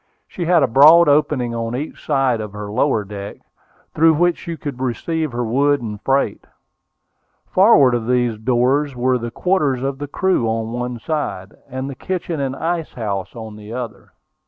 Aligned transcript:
She 0.27 0.45
had 0.45 0.63
a 0.63 0.67
broad 0.67 1.07
opening 1.07 1.53
on 1.53 1.75
each 1.75 2.03
side 2.03 2.41
of 2.41 2.53
her 2.53 2.71
lower 2.71 3.03
deck, 3.03 3.37
through 3.93 4.15
which 4.15 4.39
she 4.39 4.57
could 4.57 4.81
receive 4.81 5.31
her 5.31 5.43
wood 5.45 5.79
and 5.79 6.01
freight. 6.01 6.45
Forward 7.45 7.93
of 7.93 8.07
these 8.07 8.39
doors 8.39 8.95
were 8.95 9.19
the 9.19 9.29
quarters 9.29 9.81
for 9.81 9.91
the 9.91 10.07
crew 10.07 10.47
on 10.47 10.71
one 10.71 10.97
side, 10.97 11.53
and 11.69 11.87
the 11.87 11.93
kitchen 11.93 12.39
and 12.39 12.55
ice 12.55 12.93
house 12.93 13.35
on 13.35 13.55
the 13.57 13.73
other. 13.73 14.13